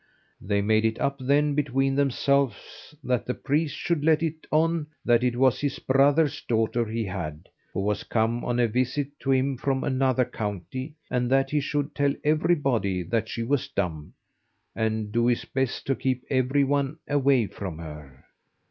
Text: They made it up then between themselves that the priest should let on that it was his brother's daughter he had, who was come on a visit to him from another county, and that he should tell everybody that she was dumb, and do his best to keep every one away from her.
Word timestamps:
They 0.41 0.63
made 0.63 0.83
it 0.83 0.99
up 0.99 1.17
then 1.19 1.53
between 1.53 1.93
themselves 1.93 2.95
that 3.03 3.27
the 3.27 3.35
priest 3.35 3.75
should 3.75 4.03
let 4.03 4.23
on 4.49 4.87
that 5.05 5.23
it 5.23 5.35
was 5.35 5.61
his 5.61 5.77
brother's 5.77 6.41
daughter 6.41 6.85
he 6.85 7.05
had, 7.05 7.49
who 7.71 7.81
was 7.81 8.03
come 8.03 8.43
on 8.43 8.59
a 8.59 8.67
visit 8.67 9.09
to 9.19 9.31
him 9.31 9.57
from 9.57 9.83
another 9.83 10.25
county, 10.25 10.95
and 11.11 11.29
that 11.29 11.51
he 11.51 11.59
should 11.59 11.93
tell 11.93 12.15
everybody 12.23 13.03
that 13.03 13.29
she 13.29 13.43
was 13.43 13.67
dumb, 13.67 14.13
and 14.75 15.11
do 15.11 15.27
his 15.27 15.45
best 15.45 15.85
to 15.85 15.93
keep 15.95 16.23
every 16.31 16.63
one 16.63 16.97
away 17.07 17.45
from 17.45 17.77
her. 17.77 18.25